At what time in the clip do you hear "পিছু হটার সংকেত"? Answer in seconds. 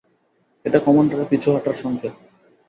1.29-2.13